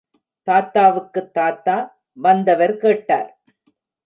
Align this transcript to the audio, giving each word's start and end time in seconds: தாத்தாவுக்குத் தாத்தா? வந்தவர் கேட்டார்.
தாத்தாவுக்குத் 0.47 1.33
தாத்தா? 1.33 1.75
வந்தவர் 2.17 2.77
கேட்டார். 2.77 3.31